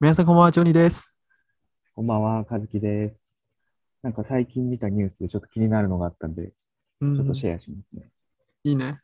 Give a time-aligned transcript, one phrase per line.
[0.00, 1.14] 皆さんこんばんは、ジョニーです。
[1.94, 3.16] こんばんは、和樹です。
[4.02, 6.52] なんか最近見たニュースでちょっと気になるのがあったんで、
[7.00, 8.08] うちょっとん、シェアしますね。
[8.64, 8.98] いいね。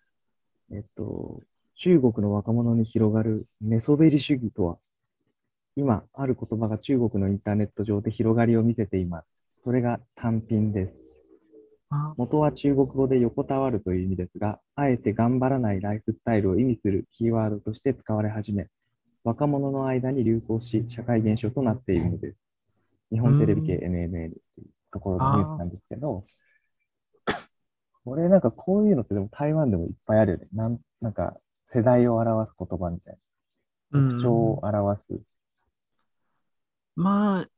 [0.72, 1.42] えっと、
[1.82, 4.78] 中国の若者に広がる寝そべり主義とは、
[5.76, 9.26] 今、ある言葉が中国のインターネット上で広がりを見せています。
[9.64, 10.94] それが単品です。
[11.90, 18.68] あ元は中国語で横たわるという意味ですが、あえて頑張らないライフスタイルを意味するキーワードとして使われ始め、
[19.26, 22.36] 若者の間に流行し、社会現象となっているのです。
[23.10, 26.24] 日本テレビ系 NNN っていうところのニュースなんですけど、
[28.04, 30.46] これなんかこういうのってでも台湾でもいっぱいあるよね。
[30.52, 31.36] なんなんか
[31.74, 33.18] 世代を表す言葉みたい
[33.90, 34.00] な。
[34.00, 35.20] 特徴を表す。
[36.94, 37.48] まあ、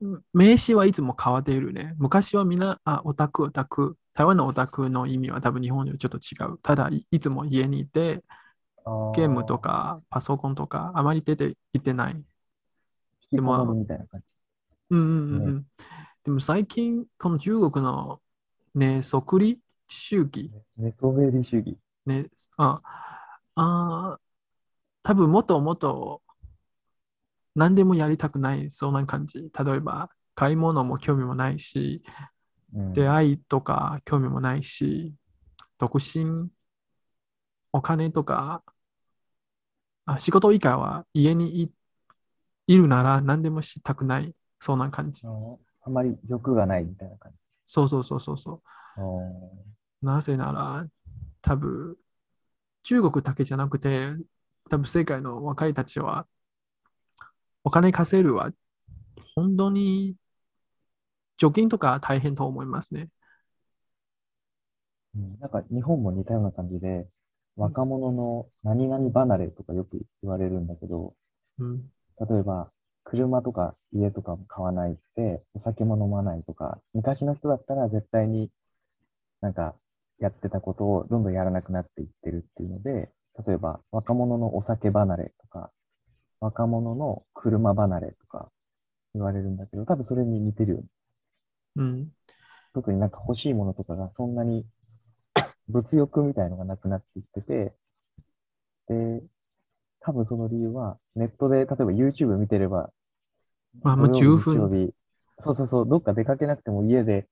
[0.00, 1.94] うん名詞はいつも変わっているね。
[1.98, 3.96] 昔はみんな、あ、オタク、オタク。
[4.14, 6.58] 台湾のオタクの意味は多分日本よりちょっと違う。
[6.62, 8.24] ただ、いいつも家にいて、
[9.14, 12.14] ゲームとかパソコンとかあまり出ていってない。
[12.14, 12.24] 引
[13.30, 14.26] きこもりみたいな感じ。
[14.90, 15.66] うんうんうんうん。
[16.24, 18.20] でも最近、この中国の
[18.74, 21.76] ね、そくり周期、寝そべり主義。
[22.06, 22.80] ね、あ、
[23.54, 24.20] あー、
[25.02, 26.22] 多分もっともっと
[27.54, 29.50] 何でもやりたくない、そんな感じ。
[29.52, 32.02] 例えば、買い物も興味もないし、
[32.74, 35.14] うん出会いとか興味もないし、
[35.76, 36.48] 独身、
[37.70, 38.62] お金とか、
[40.04, 41.72] あ仕事以外は家にい、
[42.66, 45.90] いるなら何でもしたくない、そんな感じあ。
[45.90, 47.38] まり欲がないみたいな感じ。
[47.66, 48.62] そうそうそうそうそ
[50.02, 50.06] う。
[50.06, 50.86] なぜなら、
[51.40, 51.96] 多分、
[52.82, 54.14] 中国だけじゃなくて、
[54.70, 56.26] 多分世界の若いたちは、
[57.64, 58.50] お金稼ぐは、
[59.34, 60.16] 本当に、
[61.38, 63.08] 貯金とか大変と思いますね。
[65.14, 67.06] うんなんか日本も似たような感じで、
[67.56, 71.14] 若者の何々離れとかよく言われるんだけど、
[71.58, 71.90] うん。
[72.28, 72.70] 例えば、
[73.04, 78.50] 車とか家とかも買わないで、お酒も飲まないとか、昔の人だったら絶対に
[79.40, 79.74] なんか
[80.18, 83.10] やってたことをどんどんやらなくなっていってるっていうので、
[83.46, 85.70] 例えば若者のお酒離れとか、
[86.40, 88.50] 若者の車離れとか
[89.14, 90.84] 言われるんだけど、多分それに似てるよね。
[91.76, 92.08] うん。
[92.74, 94.64] 特になんか欲しいものとかがそんなに
[95.68, 97.74] 物欲みたいのがなくなっていってて、
[98.88, 99.22] で、
[100.00, 102.90] 多分その理由は、ネットで、例えば YouTube 見てれば、
[103.82, 104.68] まあもう十分
[105.40, 107.28] そうそうそう、どっか出かけなくても家で、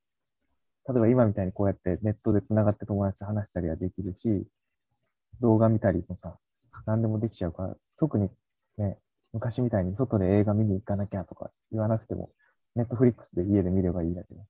[0.89, 4.47] 例えば今みたいにこうやってネットで繋がって友達と話したりはできるし、
[5.41, 6.37] 動画見たりもさ、
[6.87, 8.31] 何でもできちゃうから、特に
[8.79, 8.99] ね、
[9.33, 12.31] 昔みたいに外で映画見に行かなきゃとか言わなくても、
[12.75, 14.43] ネットフリックスで家で見ればいいだけだ。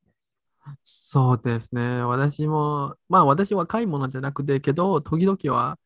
[0.83, 2.03] そうですね。
[2.03, 5.79] 私も、まあ私は買い物じゃなくて、けど、時々は、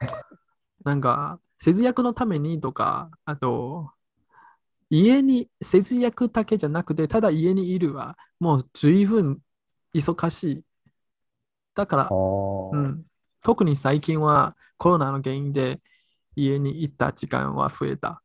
[0.84, 3.90] なんか、節約のためにとか、あと、
[4.90, 9.40] 家に節約だけじゃなくて、ただ家にいるは、もう随分
[9.94, 10.64] 忙しい。
[11.74, 13.06] だから、はあ、うん、
[13.42, 15.80] 特に最近はコロナの原因で
[16.36, 18.20] 家に行った時間は増えた。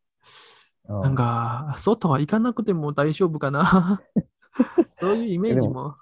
[0.88, 4.02] うんなんか、外は行かなくても大丈夫かな。
[4.92, 5.96] そういうイメージも。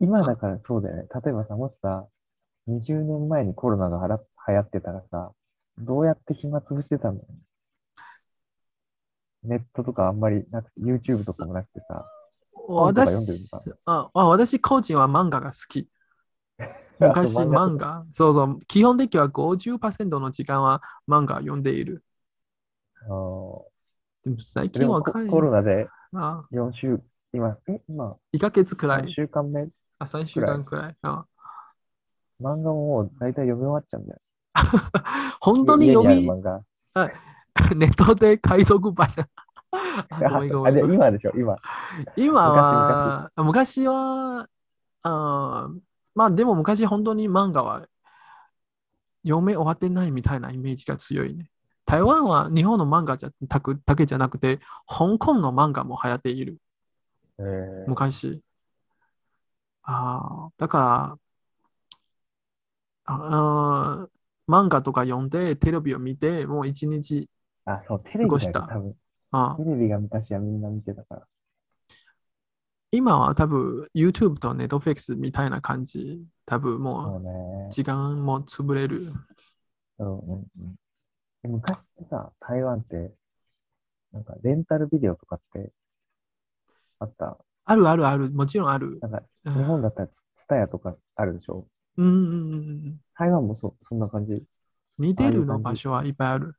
[0.00, 1.02] 今だからそうだよね。
[1.24, 2.08] 例えばさ、もしさ、
[2.66, 4.18] 20年前にコロナがはら
[4.48, 5.32] 流行ってたらさ、
[5.78, 7.38] どうやって暇つぶしてたんだろうね。
[9.44, 12.06] ネットとかあんまりなくて、YouTube とかもなくてさ、
[12.78, 13.18] 私
[13.86, 15.88] ああ私、個人は漫画が好き。
[16.98, 18.06] 昔、漫画。
[18.12, 18.60] そうそう。
[18.66, 22.04] 基本的には50%の時間は漫画を読んでいる。
[23.02, 23.66] あー
[24.24, 27.00] でも最近はコロナであ4週、
[27.32, 29.16] 今、え、今、1ヶ月くら3い。
[29.16, 29.68] 週間目、
[29.98, 30.96] あ、3週間くらい。
[31.02, 31.24] あ
[32.40, 34.20] 漫画ももう大体読み終わっちゃうんだよ。
[35.40, 36.26] 本当に家読み。
[37.76, 39.08] ネットで海賊版。
[40.10, 41.56] あ今でしょ、今。
[42.16, 44.48] 今は、昔は、
[45.02, 45.80] あー
[46.14, 47.86] まあでも昔本当に漫画は
[49.22, 51.50] 読め終わってないみたいなイメージが強いね。
[51.84, 53.60] 台湾は日本の漫画じゃだ
[53.96, 56.58] けじゃなくて、香港の漫画も流行っている。
[57.38, 58.42] えー昔。
[59.88, 61.18] あーだか
[63.06, 67.28] ら、あー漫画とか読んで、テレビを見て、もう一日、
[67.64, 68.94] あ、そう、テレビ過ごした多分。
[69.32, 71.26] あテレビが昔はみんな見てたから。
[72.92, 76.24] 今は多分 YouTube と Netflix みたいな感じ。
[76.46, 77.72] 多分そもう。
[77.72, 79.12] 時間も潰れる。
[79.98, 80.74] うんうんうん
[81.42, 83.12] で昔ってさ、台湾って、
[84.12, 85.72] なんかレンタルビデオとかって
[86.98, 87.38] あった？
[87.66, 88.98] あるあるある、もちろんある。
[89.02, 90.14] なんかうん日本だったらツ
[90.48, 91.66] タヤとかあるでしょ？
[91.96, 92.16] うんうんう
[92.56, 93.00] ん。
[93.14, 94.42] 台湾もそそんな感じ。
[94.98, 95.58] 似てるの？
[95.58, 96.54] 場所はいっぱいある。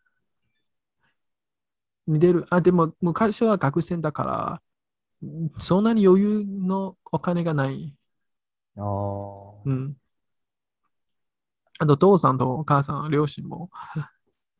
[2.07, 2.45] 似てる。
[2.50, 4.62] あ、でも昔は学生だか
[5.21, 7.95] ら、そんなに余裕のお金がない。
[8.77, 8.83] ああ。
[9.65, 9.95] うん。
[11.80, 13.69] あと、父さんとお母さん、両親も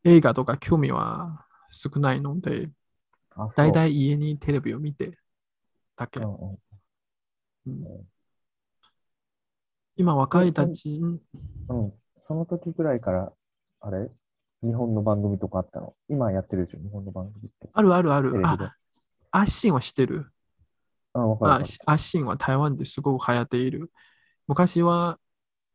[0.04, 2.70] 映画とか興味は少ないので、
[3.30, 5.18] あ、そうだいたい家にテレビを見て
[5.98, 6.20] だけ。
[6.20, 6.58] うん
[9.96, 11.20] 今、若いたち、うん
[11.68, 11.92] うん。
[12.28, 13.32] その時ぐらいから、
[13.80, 14.08] あれ？
[14.62, 15.96] 日本の番組とかあったの？
[16.08, 16.78] 今やってるでしょ？
[16.78, 17.68] 日本の番組って。
[17.72, 18.40] あるあるある。
[18.46, 18.76] あ、
[19.32, 20.30] アッシンは知ってる？
[21.14, 23.90] あ、わかるアッシンは台湾ですごく流行っている。
[24.46, 25.18] 昔は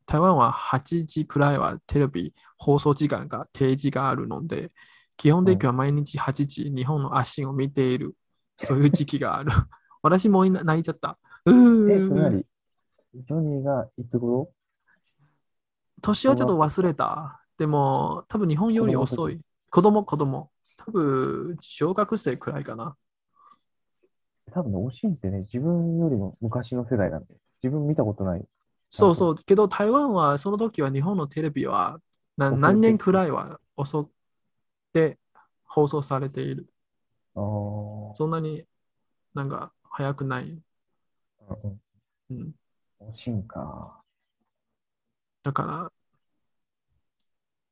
[0.05, 4.71] 台湾は8時くらいはテレビ放送時間が定時があるので、
[5.17, 8.15] 基本的には毎日8時、日本のアッシンを見ている。
[8.63, 9.51] そういう時期がある。
[10.03, 11.17] 私も泣いちゃった。
[11.45, 12.45] うえ、ーそれなり、
[13.15, 14.49] ジョニーがいつ頃？
[16.01, 17.39] 年はちょっと忘れた。
[17.57, 19.39] でも、多分日本より遅い。
[19.71, 20.51] 子供、子供。
[20.77, 22.97] 多分、小学生くらいかな。
[24.51, 27.33] 多分ね、おしんってね、自分よりも昔の世代なんで、
[27.63, 28.45] 自分見たことない。
[28.89, 29.35] そうそう。
[29.35, 31.99] けど台湾はその時は日本のテレビは
[32.37, 34.11] 何年くらいは遅く
[34.91, 35.17] て
[35.63, 36.67] 放送されている。
[37.35, 38.65] そんなに
[39.33, 40.45] なんか早くない？
[40.49, 41.79] うん。
[42.31, 42.51] うん、
[42.99, 44.01] おしんか。
[45.43, 45.91] だから、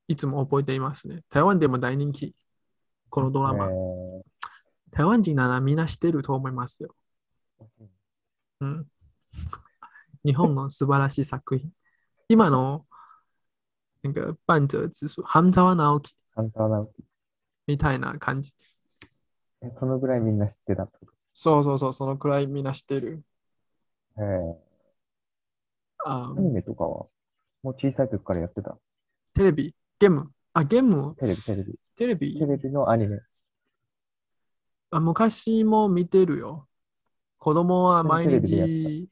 [0.08, 1.24] いつも覚えていますね。
[1.30, 2.36] 台湾でも大人気。
[3.10, 3.66] このドラマ。
[3.66, 3.70] え
[4.92, 6.96] 台湾人ならみんな知ってると思いますよ。
[7.60, 7.66] ー
[8.62, 8.88] うん、
[10.24, 11.72] 日本の素晴らしい作品。
[12.28, 12.86] 今の
[14.04, 17.04] なんか半泽直树、半沢直樹ハンターナウキ
[17.68, 18.54] みたいな感じ。
[19.62, 21.11] えそのぐらいみんな知ってたってこ
[21.44, 23.24] そうそうそう、そのくらいみんな知ってる。
[24.16, 24.22] と。
[24.22, 24.56] えー
[26.04, 27.08] あアニメとかは、
[27.64, 28.78] もう小さい時からやってた？
[29.34, 30.32] テレビ、ゲーム？
[30.54, 31.80] あ、ゲーム、テレビ、テレビ。
[31.96, 32.40] テレビ？
[32.40, 33.20] テレビのアニメ。
[34.92, 36.68] あ昔も見てるよ。
[37.40, 39.10] 子供は毎日、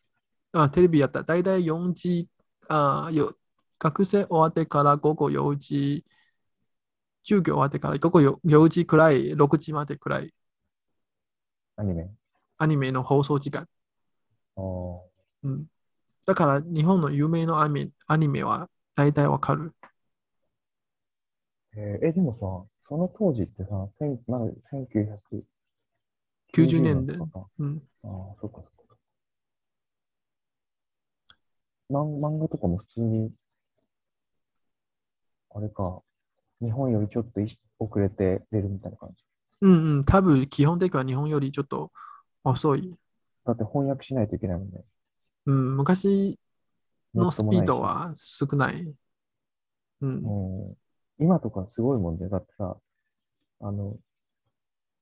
[0.51, 1.23] あ、テレビやった。
[1.23, 2.27] だいたい4時、
[2.67, 3.35] あよ
[3.79, 6.05] 学生終わってから午後4時、
[7.23, 10.31] 授業終わってから午後よ4時くらい、6時までくらい、
[11.77, 12.18] アニメ。
[12.59, 13.67] アニメの放送時間。
[14.57, 15.65] うん、
[16.25, 19.73] だから日本の有名なアニメアニメは大体わかる。
[21.77, 25.45] えーえ、でもさ、その当時ってさ、千まだ1990
[26.53, 27.25] 90年代と。
[27.27, 28.95] かさうん、ああ、そっかそっか。
[31.89, 33.31] 漫漫画とかも普通に、
[35.51, 36.01] あれか、
[36.61, 39.23] 日本よりちょっとい遅れて出るみたいな感じ。
[39.61, 41.91] うんうん、多分基本的には日本よりちょっと
[42.43, 42.95] 遅い。
[43.45, 44.83] だって翻訳しないといけないもんね。
[45.45, 46.37] うん、昔
[47.13, 48.93] のスピードは少ない。
[50.01, 50.67] うん。
[50.67, 50.77] うん。
[51.19, 52.29] 今とかすごいもんね。
[52.29, 52.77] だってさ、
[53.61, 53.97] あの、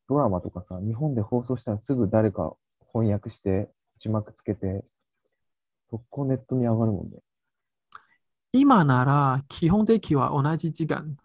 [0.08, 2.56] ドラマとかさ、日本で放送したらすぐ誰か
[2.94, 3.70] 翻訳して、
[4.00, 4.84] 字幕つけて、
[5.90, 7.18] 速攻ネットに上がるもんね。
[8.54, 11.18] 今なら基本的には同じ時間。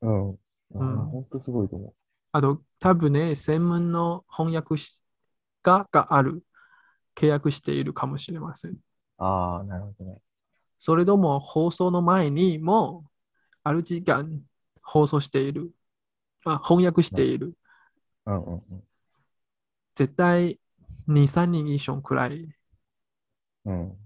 [0.00, 0.30] うん。
[0.30, 1.94] あうんほんとすごいと思
[2.32, 5.00] あと多分ね、専門の翻訳し
[5.64, 6.44] ががある。
[7.16, 8.72] 契約しているかもしれません。
[8.72, 8.78] う。
[9.18, 10.18] ああ、なるほどね。
[10.78, 13.04] それとも放送の前にも
[13.62, 14.42] ある時間
[14.82, 15.70] 放送している。
[16.44, 17.56] あ翻訳している。
[18.26, 18.84] うんうんうん。
[19.94, 20.58] 絶対
[21.08, 22.48] 2、3人以上くらい。
[23.64, 23.96] うん。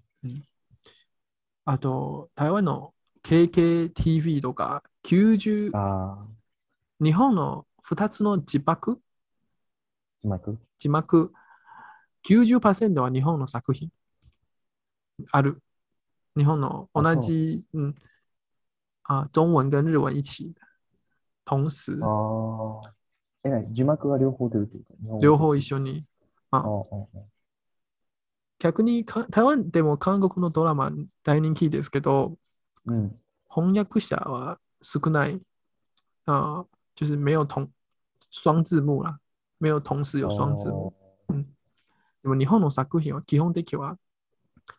[1.65, 6.27] あと、台湾の KKTV とか90、ああ、
[7.03, 9.01] 日本の2つの字幕？
[10.21, 10.59] 字幕？
[10.79, 11.33] 字幕
[12.25, 13.91] 90%は日本の作品
[15.31, 15.63] ある。
[16.37, 17.95] 日本の同じ、嗯
[19.05, 20.55] 啊，中文跟日文一起的，
[21.45, 22.95] 同時ああ。
[23.45, 26.05] え、なに字幕が両方出るっていうか両方一緒に。
[26.51, 26.65] ああ、あ
[28.59, 32.37] 逆にか台湾でも韓国のドラマ大人気ですけど、
[32.89, 32.93] あ。
[32.93, 33.21] うん。
[33.49, 35.41] 翻訳者は少ない。
[36.27, 37.71] 啊，就是没有同
[38.31, 39.19] 双字幕啦，
[39.59, 40.93] 没有同時有双字幕。
[42.29, 43.97] でも日本の作品は基本的には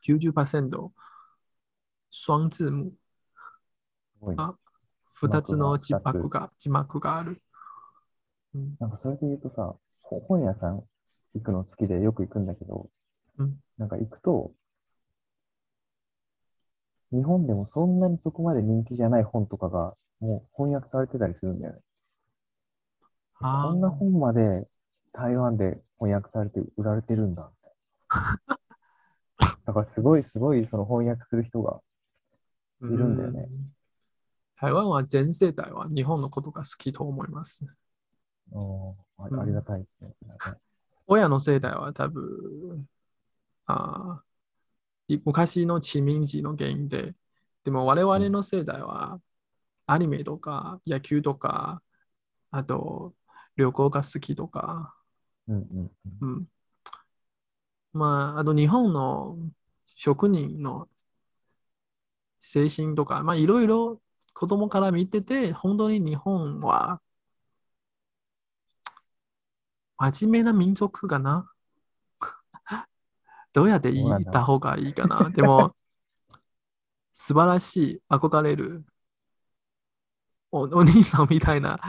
[0.06, 0.92] 90%
[2.12, 2.94] 双字幕。
[4.38, 4.54] あ
[5.20, 7.42] 2つの字幕が字幕がある。
[8.54, 10.84] うんなんかそれで言うとさ、ほ本屋さん
[11.34, 12.88] 行くの好きでよく行くんだけど、
[13.40, 14.52] うんなんか行くと、
[17.12, 21.80] 日本でもそんなにそこまで人気じゃない本とかがもう翻訳されてたりするんだよね。
[23.40, 24.68] こんな本まで
[25.14, 27.52] 台湾で翻訳されて売られてるんだ。
[27.52, 28.60] みたいな
[29.66, 31.80] だからすごいすごいその翻訳する人が、
[32.82, 33.74] いるんだよねうん
[34.62, 37.64] 台湾は全世代は日本のことが好きと思います。
[38.52, 40.14] おーあうんありがたいですね。
[40.28, 40.38] なん
[41.08, 42.86] 親の世代は多分、
[43.68, 44.22] あ
[45.24, 47.14] 昔の知名人の原因で、
[47.64, 49.22] でも我々の世代は
[49.86, 51.82] アニメとか野球とか、
[52.52, 53.14] あと
[53.56, 54.94] 旅行が好きとか、
[55.50, 55.92] うんうん
[56.22, 56.30] うん。
[56.36, 56.48] うん。
[57.92, 59.38] まあ、あと日本の
[59.96, 60.88] 職人の
[62.40, 64.00] 精神とか、まあいろいろ
[64.34, 67.02] 子供から見てて、本当に日本は
[69.98, 71.52] 真面目な民族かな？
[73.52, 75.30] どうやって言った方がいいかな？
[75.32, 75.76] でも、
[77.12, 78.86] 素晴らしい、憧れる
[80.52, 81.80] おお兄さんみたいな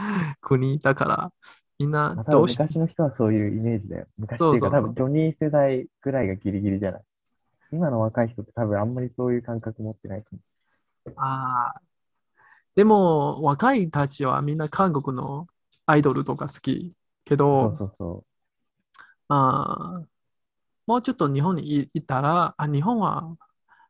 [0.41, 1.33] 国だから、
[1.81, 4.05] みんなどうし昔の人はそういうイメージだよ。
[4.17, 7.01] 昔っていうか、多分ジョニー世代ぐらいがギリギリじゃない？
[7.71, 10.27] 今の若い人って多分あんまりそういう感覚持ってないと
[11.05, 11.81] 思ああ。
[12.75, 15.47] でも、若いたちはみんな韓国の
[15.87, 16.95] アイドルとか好き
[17.25, 17.37] けう。
[17.37, 18.23] ど、そうそうそ
[19.27, 20.07] まあ、
[20.85, 23.35] もうちょっと日本にいいたら、あ、日本は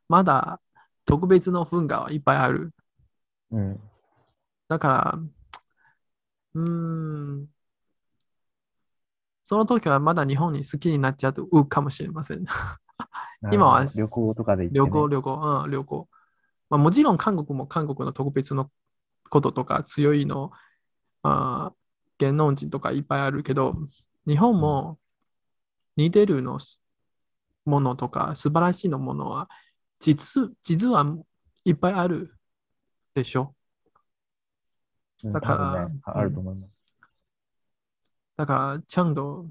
[0.08, 0.60] まだ
[1.04, 2.72] 特別の文化はいっぱいある。
[3.50, 3.56] う。
[3.56, 3.80] うん。
[4.68, 5.18] だから、
[6.54, 7.46] うーん、
[9.44, 12.44] その時はまだ日本に好きになっちゃうかもしれません。
[13.52, 14.86] 今は旅行とかで行って、ね。
[14.86, 16.08] 旅行、旅行、うん、旅行。
[16.70, 18.70] まあ、もちろん韓国も韓国の特別の
[19.28, 20.52] こととか強いの、
[21.22, 21.82] あー
[22.18, 23.74] 芸能人とかいっぱいあるけど、
[24.28, 24.98] 日本も
[25.96, 26.60] 似てるの
[27.64, 29.48] ものとか素晴らしいのものは
[29.98, 31.04] 実実は
[31.64, 32.34] いっぱいある
[33.14, 33.54] でしょ。
[35.24, 36.81] うんだからね、ああると思います。
[38.36, 39.46] だからちゃんと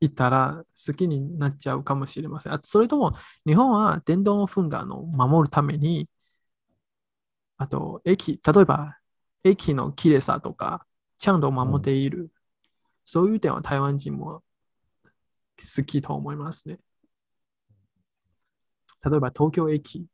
[0.00, 2.52] 行ったら好きになっちゃうかもしれません。
[2.52, 3.14] あそれとも
[3.46, 6.08] 日本は伝統の文化の守るために、
[7.56, 8.98] あと駅、例えば
[9.44, 10.86] 駅の綺麗さとか、
[11.18, 12.30] ちゃんと守っている。
[13.04, 14.42] そういう点は台湾人も
[15.58, 16.78] 好きと思いますね。
[19.04, 20.06] 例えば東京駅。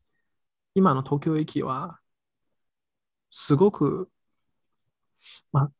[0.74, 1.98] 今の東京駅は
[3.30, 4.08] すごく、
[5.52, 5.70] まあ、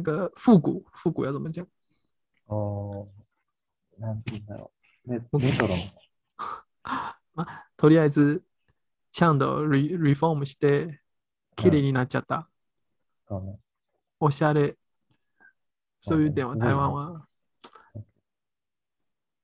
[0.00, 1.66] 那个复古，复古要怎么讲？
[2.48, 3.08] おー
[3.98, 4.72] なんて言うんだろ
[5.06, 5.12] う。
[5.12, 7.46] レレトロの。
[7.76, 8.42] と りあえず、
[9.10, 11.02] ちゃんとリリフォームして、
[11.56, 12.48] 綺麗になっちゃった。
[13.28, 13.58] そうね。
[14.18, 14.76] おしゃれ。
[16.00, 17.28] そういう点は台湾は、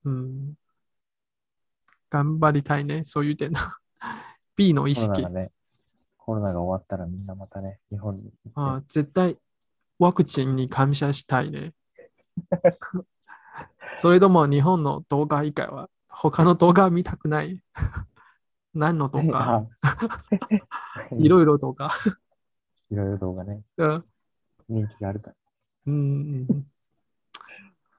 [0.04, 0.54] うん、
[2.08, 3.52] 頑張りたいね、そういう点。
[4.56, 5.40] B の意識コロナが。
[5.40, 5.52] ね、
[6.16, 8.50] コロナが終わったらみんなまたね、日本に行って。
[8.54, 9.38] あ絶対
[9.98, 11.72] ワクチンに感謝したいね。
[13.96, 17.60] それとも日本の動画以外は他の動画は見たくない？
[18.74, 19.56] 何の動画？
[19.56, 19.66] あ
[21.18, 21.90] いろいろ動画。
[22.90, 24.04] いろいろ動画ね、うん
[24.68, 25.36] 人気があるから。
[25.86, 26.46] うん。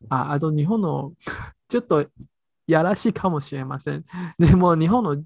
[0.09, 1.13] あ、あと日本の
[1.67, 2.05] ちょっと
[2.67, 4.05] やらしいかもしれません。
[4.37, 5.23] でも日本の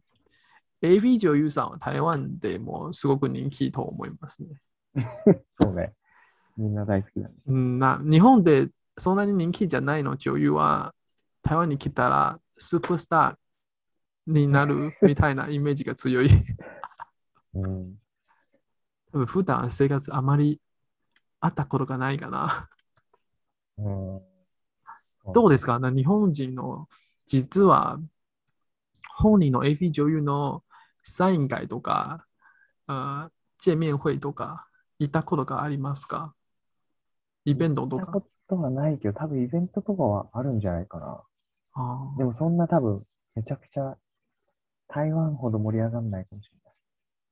[0.81, 4.61] AV 女優さんは台湾でもすごく人気と思いますね。
[5.59, 5.93] そうね。
[6.57, 7.33] みんな大好きだね。
[7.47, 10.93] うん、な日本でそんなに人気じゃないの女優は
[11.41, 16.29] 台湾に来たらスーパースターになるみたいなイメージが強い。
[17.55, 17.95] うん。
[19.11, 20.61] 多分普段生活あまり
[21.39, 22.69] あったことがないかな。
[23.77, 24.21] うん、
[25.33, 25.79] どうですか？
[25.79, 26.87] な日本人の
[27.25, 27.99] 実は
[29.17, 30.63] 本人の AV 女優の
[31.03, 32.25] サイン会とか、
[32.87, 33.29] あ
[33.65, 34.67] 見面会とか
[34.99, 36.35] 行ったことがありますか？
[37.45, 38.05] イベントとか？
[38.05, 41.23] 行ったことはないけど、多分イベントとかはあるんじゃないかな。
[41.73, 43.05] あーでもそんな多分、
[43.35, 43.97] めちゃくちゃ
[44.87, 46.73] 台湾ほど盛り上がんないかもしれない。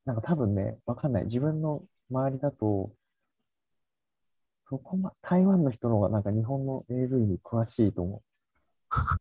[0.06, 1.26] なんか多分ね、わかんない。
[1.26, 2.92] 自分の周りだと、
[4.70, 8.22] そこま、台湾の人の方がなんか日本の AV に詳しいと思う。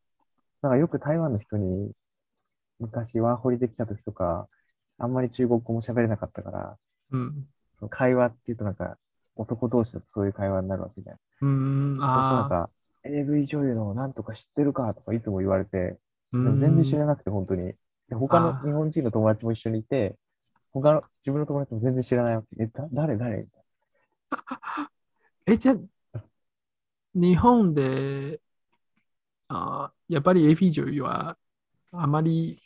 [0.62, 1.92] なんかよく台湾の人に、
[2.78, 4.48] 昔ワーホリできた時とか、
[4.98, 6.78] あんまり中国語も喋れなかったから、
[7.10, 7.48] うん。
[7.78, 8.98] その会話っていうとなんか、
[9.38, 11.18] 男同士だとそういう会話になるわけじゃん。
[11.40, 12.70] うーん、そうするとなんあか、
[13.04, 15.98] AV 女優のなんとか知ってるかとかいつも言われて、
[16.42, 17.74] 全然知らなくて、本当に。
[18.08, 20.16] で他の日本人の友達も一緒にいて、
[20.72, 22.48] 他の自分の友達も全然知らないわけ。
[22.62, 23.48] え、だ誰誰？
[25.46, 25.76] え、じゃあ、
[27.14, 28.40] 日本で、
[29.48, 31.36] あーやっぱり AV 女優は
[31.92, 32.60] あまり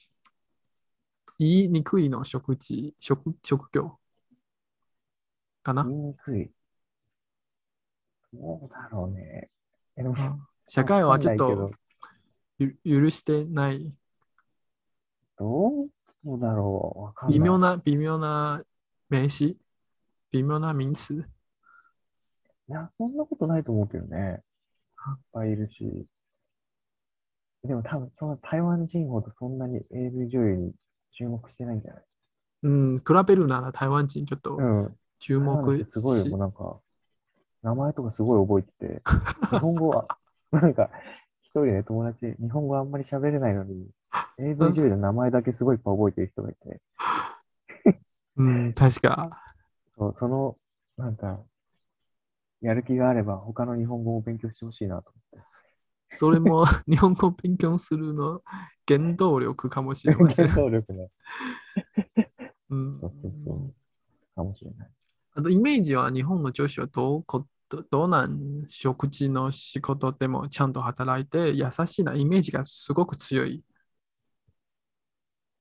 [1.39, 2.25] 言いにくいの？
[2.25, 3.99] 食事、職、職業
[5.63, 5.91] かなな？
[5.91, 6.51] 言いにくい。
[8.33, 9.51] どうだろうね。
[10.67, 11.71] 社会はちょっと
[12.59, 13.91] 許してない。
[13.91, 13.97] け
[15.39, 15.87] ど、
[16.25, 17.33] どうだろう。
[17.33, 18.63] 微妙な、微妙な
[19.11, 19.59] 名詞？
[20.31, 21.23] 微妙な名詞
[22.69, 24.17] や、そんなことないと思うけどね。
[24.19, 26.07] いっぱいいるし。
[27.65, 30.73] でも多分、その台湾人ほどそんなに AV 女優に
[31.13, 32.03] 注目してないんじゃない？
[32.63, 34.97] うん、比べるなら台湾人ちょっとうん。
[35.19, 36.81] 注目人すごいよ、しもうなんか、
[37.63, 39.03] 名前とかすごい覚えてて、
[39.51, 40.07] 日本語は、
[40.53, 40.91] なんか、
[41.43, 43.89] 一人ね、友達、日本語あんまり喋れないのに、
[44.39, 46.81] AV 女優の名前だけすごいいっぱい覚えてる人がいて、
[48.37, 49.45] うん、確か。
[49.97, 50.57] そうその、
[50.97, 51.41] なんか、
[52.61, 55.23] やる気があれば、他の日本語を勉強してほしいなと思
[56.15, 58.43] それも 日本語を勉強するの
[58.87, 60.23] 原動力かもしれって。
[60.23, 60.49] ません。
[60.49, 61.11] 原動力ね。
[62.69, 63.75] うんそうそうそう。
[64.35, 64.91] かもしれない。
[65.35, 73.63] あとイメージは日本の女子はどうこどどうなん食事の仕事でもちゃんと働いて優しいなイメージがすごく強い。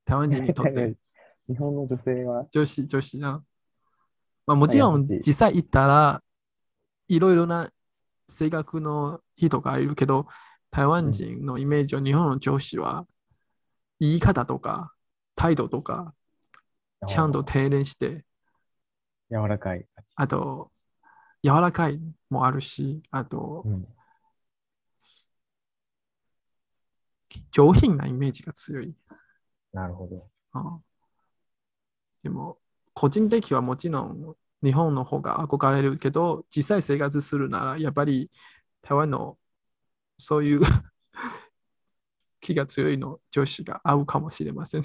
[0.04, 0.98] 台湾人にとって
[1.48, 3.44] 日本の女性は、女子女子な。
[4.46, 6.22] まあもちろん実際行ったら
[7.08, 7.72] いろいろな
[8.28, 10.28] 性格の人がいるけど
[10.72, 13.06] 台湾人のイメージは日本の女子は
[14.00, 14.94] 言い方とか
[15.36, 16.14] 態度とか
[17.08, 18.26] ちゃんと丁寧して
[19.32, 19.86] 柔らかい。
[20.16, 20.72] あと、
[21.44, 23.88] 柔らかいもあるし、あとう、ん。
[27.52, 28.94] 上品なイメージが強い。
[29.74, 30.30] なるほど。
[30.52, 30.80] あ
[32.24, 32.60] でも、
[32.94, 38.30] 個人的はもちろん日本の方が憧れるけど、実際生活するなら、やっぱり
[38.82, 39.38] 台湾の
[40.18, 40.62] そういう
[42.42, 44.84] 気が強いの女子が合うかもしれません。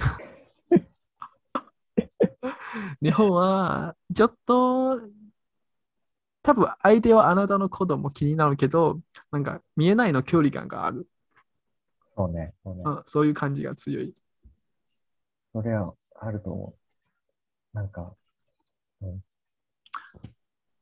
[3.03, 5.01] 日本はちょっと
[6.43, 9.01] 多分相手はあなたのことも気になるけど、
[9.33, 11.09] なんか見えないの距離感がある。
[12.17, 12.55] そうね。
[12.63, 12.83] そうね。
[12.85, 14.15] うんそういう感じが強い。
[15.53, 16.75] それはあると思
[17.75, 17.77] う。
[17.77, 18.15] なんか、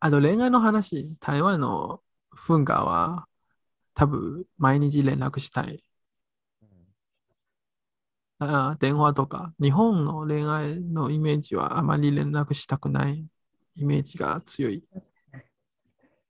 [0.01, 2.03] あと恋愛の話、台湾の
[2.47, 3.27] 文化は
[3.95, 5.83] 多分毎日連絡したい。
[8.45, 13.27] あ電話とか、日本の恋愛のイメージはあまり連絡したくない
[13.77, 14.85] イメージが強い。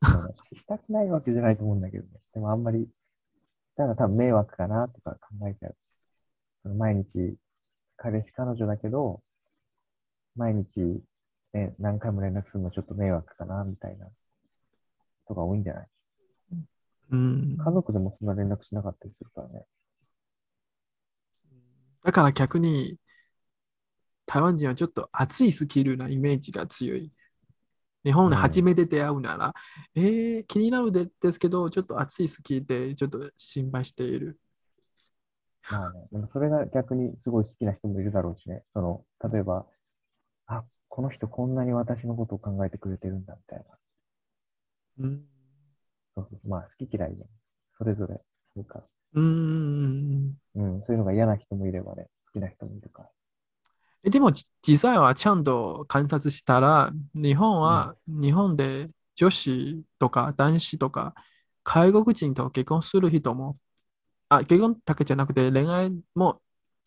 [0.03, 2.09] うんしたくないわけじゃないと思うんだけどね。
[2.35, 2.88] でもあんまり、し
[3.77, 5.77] たら多分迷惑かなとか考えちゃう。
[6.62, 7.37] その毎日、
[7.96, 9.22] 彼氏彼女だけど、
[10.37, 11.03] 毎日、
[11.53, 14.09] ね、何回も連絡するのちょっと迷惑かなみたいな
[15.24, 15.88] 人が多いんじゃない？
[17.11, 19.64] うん、家族でもそんな連絡しなかったりするからね。
[22.05, 22.99] だから逆に
[24.27, 27.11] 台湾人はちょっと熱いスキルなイメージが強い。
[28.05, 29.55] 日本で初めて出会うなら、
[29.95, 34.38] えー、気になるでですけど、ちょっと熱いスキルでちょっと心配している。
[35.71, 38.62] まあね、でもそれが逆にすごい好きな人もいるだろうしね。
[38.75, 39.67] その、例えば、
[40.47, 43.64] あ、この人こんなに私のことを考えてくれてるんだみたいな。
[44.99, 45.25] うん
[46.14, 47.27] そうそうまあ好き嫌いね。
[47.79, 48.21] それぞれ、
[48.55, 48.85] そうか。
[49.14, 50.13] うーん
[50.55, 53.09] うん、そういうのが嫌な人もいればね、好きな人もいるから。
[54.05, 61.14] えでもじ実際はちゃんと観察したら、日本は、日本で女子とか男子とか
[61.64, 63.57] 外国人と結婚する人も、
[64.29, 66.40] あ、結婚だけじゃなくて恋愛も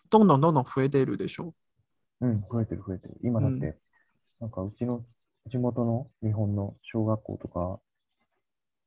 [0.10, 1.54] どんどんどんどん増えているでしょ
[2.22, 3.18] うん、増えてる増えてる。
[3.24, 3.76] 今だって、うん
[4.40, 5.04] なんかうちの
[5.50, 7.80] 地元の日本の小学校とか、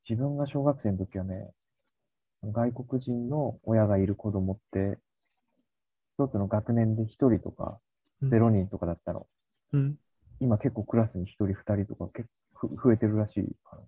[0.08, 1.50] 自分が小学生の時はね、
[2.42, 4.98] 外国人の親がいる子供って、
[6.18, 7.78] 一つの学年で一人とか、
[8.22, 9.26] うんゼロ人とかだったの。
[9.72, 9.96] うん。
[10.40, 13.86] 今結構クラスに一人二人とか結構ふ増えてるらしいからね。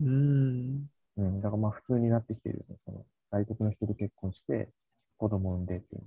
[0.00, 0.90] うん。
[1.16, 2.76] うん、だからまあ普通になってきてるよね。
[2.84, 4.68] その外国の人と結婚して、
[5.18, 6.02] 子供産んでっていう。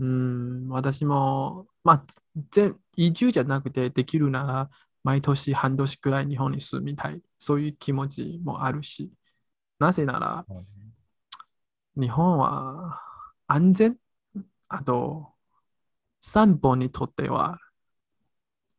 [0.00, 2.06] うん、私も、まあ、
[2.50, 4.70] ぜ移住じゃなくてできるなら、
[5.04, 7.22] 毎年半年くらい日本に住みたい。
[7.38, 9.12] そういう気持ちもあるし、
[9.80, 10.66] なぜなら、うん
[11.96, 13.02] 日本は
[13.46, 13.96] 安全、
[14.68, 15.32] あと、
[16.20, 17.58] 散歩にとっては、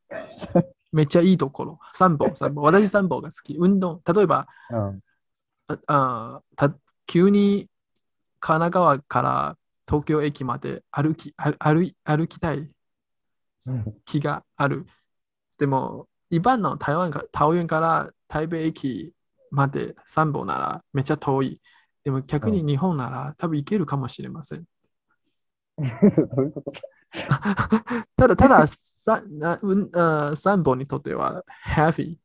[0.91, 1.79] めっちゃいいところ。
[1.91, 2.61] 散歩、散歩。
[2.61, 3.55] 私散歩が好き。
[3.55, 5.03] 運動、例えば、うん。
[5.67, 7.69] ああた急に
[8.39, 12.57] 神奈川から東京駅まで歩き歩歩きたい
[13.67, 14.85] うん気がある。
[15.57, 19.13] でも、一般の台湾か桃園から台北駅
[19.51, 21.61] まで3本ならめっちゃ遠い。
[22.03, 24.65] でも逆に日本なら多分行けるかもしれません。
[28.15, 31.43] ただ、ただ、さあうんあ3本にとっては
[31.75, 32.17] heavy、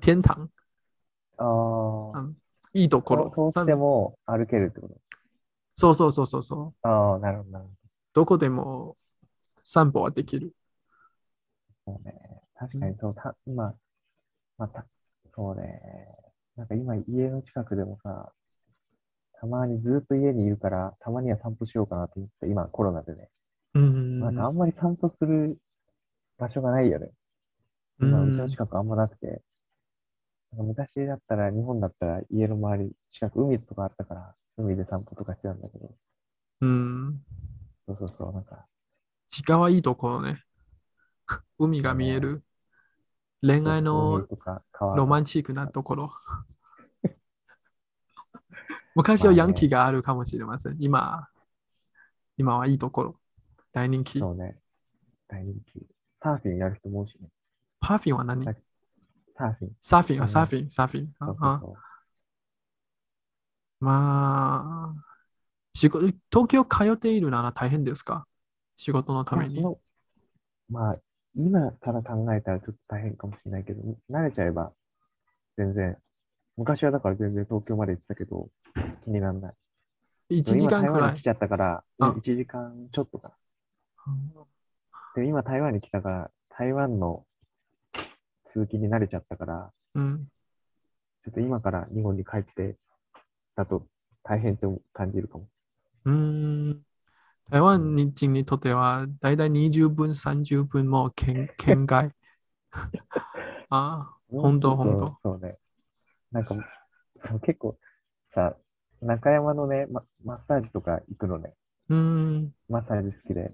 [0.00, 2.20] 天堂、ああ。
[2.20, 2.36] うん
[2.72, 3.50] いいところ。
[3.50, 4.94] 通っても歩けるってこと？
[5.74, 6.88] そうそうそうそうそう。
[6.88, 7.70] ああ、なるほど、なるほ
[8.12, 8.96] どこでも
[9.64, 10.54] 散歩はできる。
[11.86, 11.94] ど。
[11.94, 12.14] そうね。
[12.54, 13.74] 確かにそう、た今、
[14.56, 14.86] また、
[15.34, 16.19] そうね。
[16.60, 18.34] なんか今家の近くでもさ、
[19.40, 23.30] たまにずっと家にいるから、たまには散歩しようかなと思って、今コロナでね。
[23.74, 24.20] うん。
[24.20, 25.56] なんかあんまり散歩する
[26.36, 27.08] 場所がないよね。
[28.00, 28.50] う今、うちのん。
[28.50, 29.42] 近くあんまなくて。
[30.52, 35.94] なんか昔だったら、日本だったら家の周り、近く海とかあったから、海で散歩とかしてたんだけど、
[36.60, 37.20] うん。
[37.86, 38.66] そうそうそう、なんか、
[39.30, 40.42] 近はいいところね。
[41.58, 42.42] 海が見える。
[43.42, 44.26] 恋愛海の
[44.96, 46.12] ロマンチックなところ。
[48.94, 50.76] 昔はヤンキーがあるかもしれません。
[50.80, 51.28] 今、
[52.36, 53.20] 今はいいところ。
[53.72, 54.18] 大人気。
[54.18, 54.58] そうね、
[55.28, 55.86] 大人気。
[56.22, 57.28] サーフィンやる人も多いしね。
[57.80, 58.44] パーフィンは何？
[58.44, 58.56] はい
[59.36, 59.76] サーフィン。
[59.80, 61.14] サーフィン、サーフィン、サーフィン。
[61.18, 61.74] ああそうそうそう。
[63.80, 65.04] まあ、
[65.72, 68.26] 仕事、東京通っているなら大変ですか？
[68.76, 69.64] 仕事のために。
[70.68, 70.98] まあ、
[71.36, 74.72] 今から考えたらちょっと大変かもしれないけど、慣れちゃえば
[75.56, 75.96] 全然、
[76.56, 78.48] 昔はだから全然東京まで行ってたけど、
[79.04, 79.54] 気にならない。
[80.30, 80.90] 1時間くらい？
[80.90, 81.22] 今台湾に来。
[81.22, 83.34] ちゃったから、あ1時間ちょっとかな。
[85.14, 87.24] でも今台湾に来たから、台湾の
[88.52, 90.28] 通勤に慣れちゃったから、うん。
[91.24, 92.76] ちょっと今から日本に帰って、
[93.56, 93.86] だと
[94.22, 95.48] 大変って感じるかも。
[96.04, 96.12] うー
[96.74, 96.82] ん。
[97.50, 102.12] 台湾人にとっては、だいたい20分、30分も県県外。
[103.70, 105.58] あ本当本そうね。
[106.30, 106.54] なんか、
[107.42, 107.76] 結構
[108.32, 108.56] さ、
[109.02, 111.54] 中山のね、ま、マッサージとか行くのね。
[111.88, 112.54] うーん。
[112.68, 113.52] マッサージ好きで。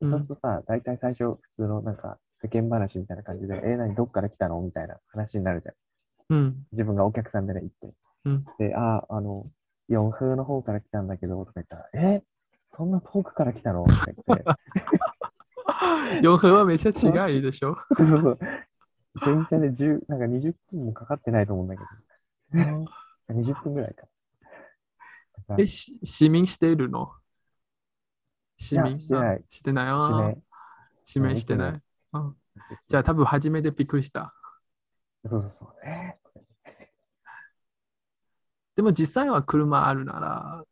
[0.00, 4.60] うんそうするとさ、大体最初、普通のなんか、世間話みたいな感じで、えー、何、どっから来たの？
[4.60, 5.74] みたいな話になるじゃん。
[6.36, 6.66] うん。
[6.72, 7.94] 自分がお客さんでね、行って。
[8.24, 9.46] うんで、ああ、あの、
[9.88, 12.22] 四風の方から来たんだけど、とか言ったら、え？
[12.78, 13.84] そんな遠くから来たの？
[13.84, 16.22] とか言って。
[16.22, 16.90] ヨ和はめっちゃ
[17.26, 17.76] 違いでしょ？
[17.96, 18.38] そうそう。
[19.24, 21.82] 電車で10、なんか20分もかかってないと思うんだけ
[22.56, 22.60] ど、
[23.34, 24.06] 20分ぐらいか。
[25.58, 27.10] え、し市民しているの？
[28.56, 29.86] 市民してないあしてない？
[29.88, 30.36] あー
[31.04, 31.80] しね指名してなうんい。
[32.12, 32.32] あ
[32.86, 34.32] じゃあ多分初めてびっくりした。
[35.28, 35.68] そうそうそう。
[35.84, 36.16] え
[38.76, 40.64] でも実際は車あるなら、あ、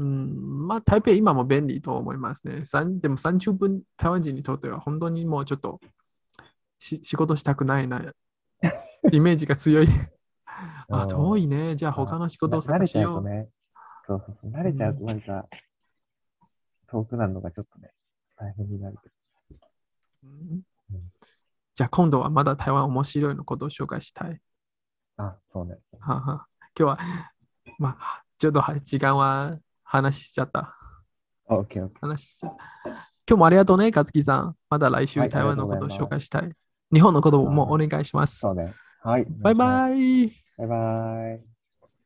[0.00, 2.64] うん、まあ台北今も便利と思いますね。
[2.64, 5.78] さんでも30分台湾人にとっては本当にもうちょっと
[6.78, 8.02] し仕事したくないな、
[9.12, 9.88] イメージが強い。
[10.88, 11.76] あ、うん遠いね。
[11.76, 13.12] じゃあ他の仕事を探しよう。
[13.12, 13.48] ゃうとね、
[14.06, 14.50] そうそうそう。
[14.50, 15.46] 慣れちゃうとなんか、
[16.88, 17.92] 遠くなるのがちょっとね、
[18.36, 19.10] 大変になるけ
[20.24, 20.62] うん
[21.74, 24.40] じゃあ今度はまだ台湾面白いのことを紹介したい。
[25.18, 25.24] ど。
[25.24, 25.76] あ、そうね。
[25.98, 26.46] はあはあ
[26.78, 26.98] 今日は、
[27.78, 29.58] まあ、ちょっとはい時間は
[29.90, 30.76] 話しちゃった。
[31.48, 32.90] あ、オッケーオッケ話しちゃった。
[33.28, 34.56] 今日もありがとうね、勝木さん。
[34.68, 36.52] また来週はい台湾のことを紹介したい。
[36.94, 38.26] 日本のこともお願いしまー。
[38.26, 38.52] すそ。
[38.52, 38.72] うね。
[39.02, 39.26] はい。
[39.28, 40.28] バイバイ。
[40.58, 41.49] バイバイ。